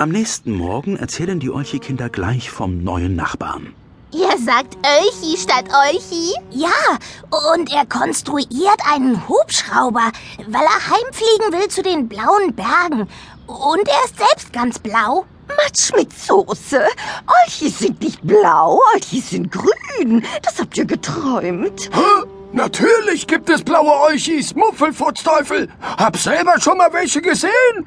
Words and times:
Am 0.00 0.10
nächsten 0.10 0.52
Morgen 0.52 0.96
erzählen 0.96 1.40
die 1.40 1.50
Olchi-Kinder 1.50 2.08
gleich 2.08 2.52
vom 2.52 2.84
neuen 2.84 3.16
Nachbarn. 3.16 3.74
Ihr 4.12 4.30
sagt 4.38 4.76
Olchi 4.76 5.36
statt 5.36 5.64
Olchi? 5.74 6.34
Ja, 6.52 6.68
und 7.52 7.72
er 7.72 7.84
konstruiert 7.84 8.80
einen 8.88 9.28
Hubschrauber, 9.28 10.12
weil 10.46 10.62
er 10.62 10.90
heimfliegen 10.90 11.52
will 11.52 11.66
zu 11.66 11.82
den 11.82 12.08
blauen 12.08 12.54
Bergen. 12.54 13.08
Und 13.48 13.88
er 13.88 14.04
ist 14.04 14.16
selbst 14.16 14.52
ganz 14.52 14.78
blau. 14.78 15.26
Matsch 15.48 15.92
mit 15.96 16.16
Soße. 16.16 16.80
Olchis 17.42 17.80
sind 17.80 18.00
nicht 18.00 18.22
blau, 18.22 18.80
Olchis 18.94 19.30
sind 19.30 19.50
grün. 19.50 20.24
Das 20.42 20.60
habt 20.60 20.78
ihr 20.78 20.84
geträumt. 20.84 21.90
Natürlich 22.52 23.26
gibt 23.26 23.50
es 23.50 23.62
blaue 23.62 23.92
Olchis, 23.92 24.54
Muffelfutzteufel. 24.54 25.68
Hab 25.98 26.16
selber 26.16 26.58
schon 26.58 26.78
mal 26.78 26.92
welche 26.92 27.20
gesehen. 27.20 27.86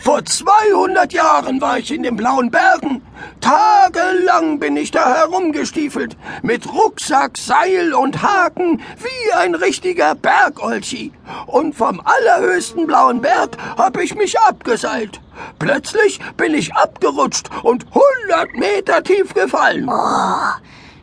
Vor 0.00 0.22
200 0.22 1.12
Jahren 1.14 1.60
war 1.62 1.78
ich 1.78 1.90
in 1.90 2.02
den 2.02 2.16
blauen 2.16 2.50
Bergen. 2.50 3.00
Tagelang 3.40 4.58
bin 4.58 4.76
ich 4.76 4.90
da 4.90 5.14
herumgestiefelt. 5.14 6.16
Mit 6.42 6.70
Rucksack, 6.70 7.38
Seil 7.38 7.94
und 7.94 8.22
Haken, 8.22 8.82
wie 8.98 9.32
ein 9.32 9.54
richtiger 9.54 10.14
Bergolchi. 10.14 11.12
Und 11.46 11.74
vom 11.74 12.02
allerhöchsten 12.04 12.86
blauen 12.86 13.22
Berg 13.22 13.56
hab 13.78 13.98
ich 13.98 14.14
mich 14.14 14.38
abgeseilt. 14.38 15.22
Plötzlich 15.58 16.20
bin 16.36 16.52
ich 16.52 16.74
abgerutscht 16.74 17.48
und 17.62 17.86
100 18.28 18.56
Meter 18.56 19.02
tief 19.02 19.32
gefallen. 19.32 19.88
Oh, 19.88 20.52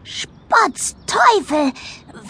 Spotzteufel! 0.04 1.74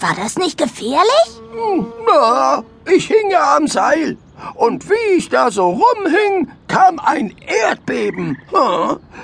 War 0.01 0.15
das 0.15 0.37
nicht 0.37 0.57
gefährlich? 0.57 1.41
Hm, 1.51 1.91
na, 2.07 2.63
ich 2.85 3.07
hing 3.07 3.31
ja 3.31 3.57
am 3.57 3.67
Seil. 3.67 4.17
Und 4.55 4.89
wie 4.89 5.17
ich 5.17 5.29
da 5.29 5.51
so 5.51 5.69
rumhing, 5.69 6.49
kam 6.69 6.99
ein 6.99 7.35
Erdbeben. 7.45 8.37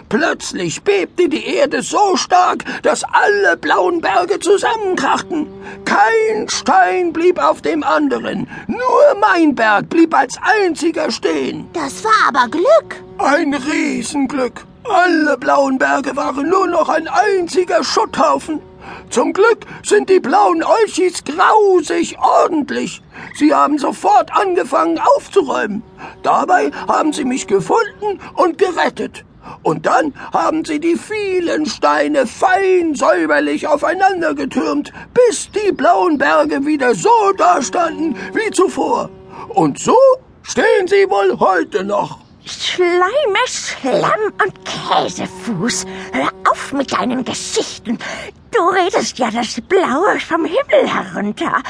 Plötzlich 0.10 0.82
bebte 0.84 1.30
die 1.30 1.46
Erde 1.46 1.82
so 1.82 2.18
stark, 2.18 2.66
dass 2.84 3.06
alle 3.06 3.56
blauen 3.56 4.02
Berge 4.02 4.40
zusammenkrachten. 4.40 5.48
Kein 5.86 6.50
Stein 6.50 7.14
blieb 7.14 7.42
auf 7.42 7.62
dem 7.62 7.84
anderen. 7.84 8.48
Nur 8.68 9.20
mein 9.22 9.56
Berg 9.56 9.90
blieb 9.90 10.14
als 10.14 10.38
einziger 10.42 11.10
stehen. 11.10 11.70
Das 11.72 12.04
war 12.04 12.28
aber 12.28 12.50
Glück. 12.50 13.02
Ein 13.18 13.54
Riesenglück. 13.54 14.66
Alle 14.84 15.38
blauen 15.38 15.78
Berge 15.78 16.16
waren 16.16 16.50
nur 16.50 16.68
noch 16.68 16.90
ein 16.90 17.08
einziger 17.08 17.84
Schutthaufen. 17.84 18.62
Zum 19.10 19.34
Glück 19.34 19.66
sind 19.84 20.10
die 20.10 20.20
blauen 20.20 20.64
Olchis 20.64 21.24
grausig 21.24 22.18
ordentlich. 22.20 23.02
Sie 23.36 23.54
haben 23.54 23.78
sofort 23.78 24.36
angefangen 24.36 25.00
aufzuräumen. 25.00 25.84
Dabei 26.24 26.72
haben 26.88 27.14
sie 27.14 27.26
mich 27.26 27.48
gefunden 27.48 28.20
und 28.36 28.58
gerettet. 28.58 29.24
Und 29.64 29.86
dann 29.86 30.14
haben 30.34 30.66
sie 30.66 30.80
die 30.80 30.96
vielen 30.96 31.66
Steine 31.66 32.26
fein 32.26 32.96
säuberlich 32.96 33.68
aufeinander 33.68 34.34
getürmt, 34.34 34.92
bis 35.14 35.50
die 35.52 35.72
blauen 35.72 36.18
Berge 36.18 36.66
wieder 36.66 36.96
so 36.96 37.32
dastanden 37.38 38.16
wie 38.34 38.52
zuvor. 38.52 39.10
Und 39.50 39.80
so 39.80 39.98
stehen 40.44 40.88
sie 40.88 41.10
wohl 41.10 41.40
heute 41.40 41.84
noch. 41.84 42.25
Schleime, 42.76 43.40
Schlamm 43.48 44.34
und 44.44 44.54
Käsefuß. 44.66 45.86
Hör 46.12 46.30
auf 46.52 46.74
mit 46.74 46.92
deinen 46.92 47.24
Geschichten. 47.24 47.98
Du 48.52 48.68
redest 48.68 49.18
ja 49.18 49.32
das 49.32 49.62
Blaue 49.62 50.20
vom 50.20 50.44
Himmel 50.44 50.86
herunter. 50.86 51.64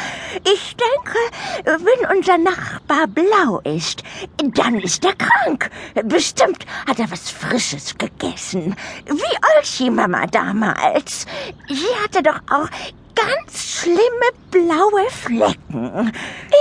Ich 0.51 0.75
denke, 0.75 1.19
wenn 1.63 2.17
unser 2.17 2.39
Nachbar 2.39 3.05
blau 3.05 3.61
ist, 3.63 4.01
dann 4.37 4.79
ist 4.79 5.05
er 5.05 5.13
krank. 5.13 5.69
Bestimmt 6.05 6.65
hat 6.87 6.99
er 6.99 7.11
was 7.11 7.29
Frisches 7.29 7.95
gegessen. 7.99 8.75
Wie 9.05 9.57
Olchi-Mama 9.57 10.25
damals. 10.25 11.27
Sie 11.67 12.03
hatte 12.03 12.23
doch 12.23 12.39
auch 12.49 12.69
ganz 13.27 13.81
schlimme 13.81 13.99
blaue 14.51 15.09
Flecken. 15.09 16.11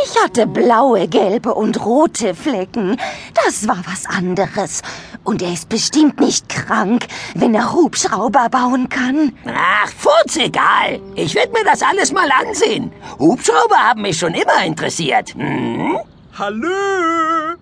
Ich 0.04 0.22
hatte 0.22 0.46
blaue, 0.46 1.08
gelbe 1.08 1.54
und 1.54 1.84
rote 1.84 2.34
Flecken. 2.34 2.96
Das 3.44 3.68
war 3.68 3.82
was 3.86 4.06
anderes. 4.06 4.82
Und 5.24 5.42
er 5.42 5.52
ist 5.52 5.68
bestimmt 5.68 6.20
nicht 6.20 6.48
krank, 6.48 7.06
wenn 7.34 7.54
er 7.54 7.72
Hubschrauber 7.72 8.48
bauen 8.50 8.88
kann. 8.88 9.32
Ach, 9.46 9.90
furz 9.96 10.36
egal. 10.36 11.00
Ich 11.14 11.34
werde 11.34 11.52
mir 11.52 11.64
das 11.64 11.82
alles 11.82 12.12
mal 12.12 12.28
ansehen. 12.44 12.92
Hubschrauber 13.18 13.76
haben 13.76 14.02
mich 14.02 14.18
schon 14.18 14.34
immer 14.34 14.64
interessiert. 14.64 15.34
Hm? 15.34 15.98
Hallo, 16.36 16.68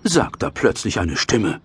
sagt 0.02 0.42
da 0.42 0.50
plötzlich 0.50 0.98
eine 0.98 1.16
Stimme. 1.16 1.60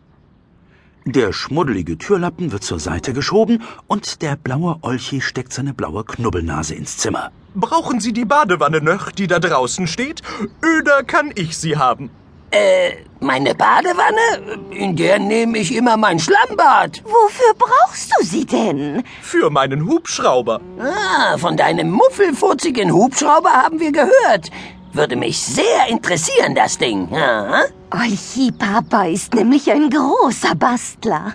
Der 1.10 1.32
schmuddelige 1.32 1.98
Türlappen 1.98 2.52
wird 2.52 2.66
zur 2.66 2.82
Seite 2.82 3.14
geschoben 3.14 3.64
und 3.88 4.22
der 4.22 4.36
blaue 4.36 4.76
Olchi 4.82 5.22
steckt 5.22 5.54
seine 5.54 5.74
blaue 5.74 6.04
Knubbelnase 6.04 6.76
ins 6.76 6.98
Zimmer. 6.98 7.32
Brauchen 7.56 8.02
Sie 8.02 8.12
die 8.12 8.26
Badewanne 8.26 8.82
noch, 8.82 9.12
die 9.12 9.28
da 9.28 9.40
draußen 9.40 9.88
steht? 9.88 10.22
Öder 10.62 11.04
kann 11.04 11.32
ich 11.34 11.58
sie 11.58 11.78
haben. 11.78 12.10
Äh, 12.52 12.92
meine 13.22 13.56
Badewanne? 13.56 14.60
In 14.72 14.98
der 14.98 15.20
nehme 15.20 15.58
ich 15.60 15.74
immer 15.74 15.96
mein 15.96 16.20
Schlammbad. 16.20 17.02
Wofür 17.06 17.54
brauchst 17.58 18.12
du 18.20 18.26
sie 18.26 18.46
denn? 18.46 19.02
Für 19.22 19.50
meinen 19.50 19.88
Hubschrauber. 19.88 20.60
Ah, 20.78 21.38
von 21.38 21.56
deinem 21.56 21.90
muffelfurzigen 21.90 22.92
Hubschrauber 22.92 23.52
haben 23.52 23.80
wir 23.80 23.94
gehört. 23.94 24.52
Würde 24.94 25.16
mich 25.16 25.40
sehr 25.40 25.88
interessieren, 25.90 26.56
das 26.56 26.78
Ding. 26.78 27.08
Ja? 27.12 27.64
Olchi 27.92 28.52
Papa 28.52 29.06
ist 29.06 29.34
nämlich 29.34 29.72
ein 29.72 29.90
großer 29.90 30.56
Bastler. 30.56 31.34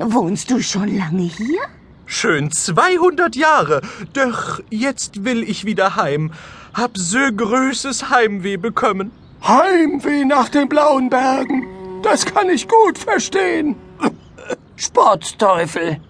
Wohnst 0.00 0.50
du 0.50 0.62
schon 0.62 0.96
lange 0.96 1.22
hier? 1.22 1.62
Schön 2.06 2.50
200 2.50 3.36
Jahre. 3.36 3.80
Doch 4.12 4.60
jetzt 4.70 5.24
will 5.24 5.42
ich 5.42 5.64
wieder 5.64 5.96
heim. 5.96 6.32
Hab 6.74 6.96
so 6.96 7.18
größes 7.18 8.10
Heimweh 8.10 8.56
bekommen. 8.56 9.10
Heimweh 9.46 10.24
nach 10.24 10.48
den 10.48 10.68
blauen 10.68 11.10
Bergen. 11.10 11.66
Das 12.02 12.24
kann 12.24 12.50
ich 12.50 12.68
gut 12.68 12.98
verstehen. 12.98 13.76
Sportsteufel. 14.76 16.00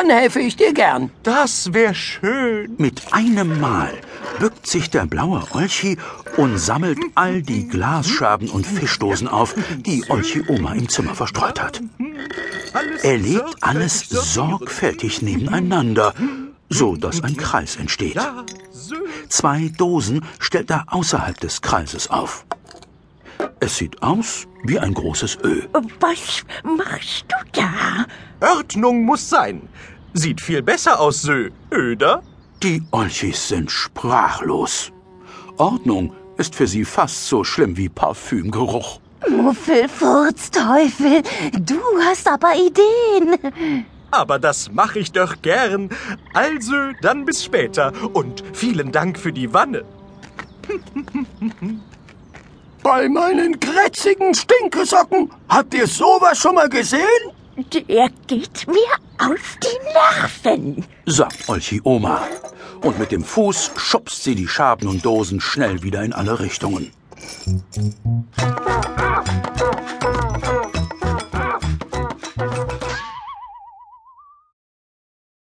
Dann 0.00 0.08
helfe 0.08 0.40
ich 0.40 0.56
dir 0.56 0.72
gern. 0.72 1.10
Das 1.24 1.74
wär 1.74 1.92
schön. 1.92 2.74
Mit 2.78 3.12
einem 3.12 3.60
Mal 3.60 3.92
bückt 4.38 4.66
sich 4.66 4.88
der 4.88 5.04
blaue 5.04 5.42
Olchi 5.50 5.98
und 6.38 6.56
sammelt 6.56 6.98
all 7.16 7.42
die 7.42 7.68
Glasscherben 7.68 8.48
und 8.48 8.66
Fischdosen 8.66 9.28
auf, 9.28 9.54
die 9.76 10.02
Olchi 10.08 10.42
Oma 10.48 10.72
im 10.72 10.88
Zimmer 10.88 11.14
verstreut 11.14 11.60
hat. 11.60 11.82
Er 13.02 13.18
legt 13.18 13.56
alles 13.60 14.08
sorgfältig 14.08 15.20
nebeneinander, 15.20 16.14
so 16.70 16.96
dass 16.96 17.22
ein 17.22 17.36
Kreis 17.36 17.76
entsteht. 17.76 18.16
Zwei 19.28 19.70
Dosen 19.76 20.24
stellt 20.38 20.70
er 20.70 20.86
außerhalb 20.86 21.38
des 21.38 21.60
Kreises 21.60 22.08
auf. 22.08 22.46
Es 23.60 23.76
sieht 23.76 24.02
aus 24.02 24.46
wie 24.64 24.78
ein 24.78 24.94
großes 24.94 25.38
Ö. 25.44 25.62
Was 26.00 26.42
machst 26.62 27.26
du 27.28 27.39
da? 27.52 28.06
Ordnung 28.40 29.04
muss 29.04 29.28
sein. 29.28 29.68
Sieht 30.12 30.40
viel 30.40 30.62
besser 30.62 31.00
aus, 31.00 31.22
Sö. 31.22 31.50
Öder? 31.72 32.22
Die 32.62 32.82
Olchis 32.90 33.48
sind 33.48 33.70
sprachlos. 33.70 34.92
Ordnung 35.56 36.12
ist 36.36 36.54
für 36.54 36.66
sie 36.66 36.84
fast 36.84 37.28
so 37.28 37.44
schlimm 37.44 37.76
wie 37.76 37.88
Parfümgeruch. 37.88 39.00
Muffelfurzteufel, 39.28 41.22
du 41.60 41.78
hast 42.02 42.26
aber 42.26 42.54
Ideen. 42.54 43.84
Aber 44.10 44.38
das 44.38 44.72
mache 44.72 44.98
ich 44.98 45.12
doch 45.12 45.40
gern. 45.42 45.90
Also, 46.34 46.74
dann 47.02 47.24
bis 47.24 47.44
später. 47.44 47.92
Und 48.12 48.42
vielen 48.52 48.90
Dank 48.90 49.18
für 49.18 49.32
die 49.32 49.52
Wanne. 49.52 49.84
Bei 52.82 53.08
meinen 53.08 53.60
krätzigen 53.60 54.34
Stinkesocken 54.34 55.30
habt 55.48 55.74
ihr 55.74 55.86
sowas 55.86 56.38
schon 56.38 56.54
mal 56.54 56.68
gesehen? 56.68 57.32
Der 57.72 58.08
geht 58.26 58.66
mir 58.66 58.96
auf 59.18 59.58
die 59.62 59.78
Nerven, 59.92 60.84
sagt 61.04 61.48
Olchi 61.48 61.80
Oma. 61.84 62.22
Und 62.82 62.98
mit 62.98 63.12
dem 63.12 63.22
Fuß 63.22 63.72
schubst 63.76 64.24
sie 64.24 64.34
die 64.34 64.48
Schaben 64.48 64.88
und 64.88 65.04
Dosen 65.04 65.40
schnell 65.40 65.82
wieder 65.82 66.02
in 66.02 66.14
alle 66.14 66.40
Richtungen. 66.40 66.90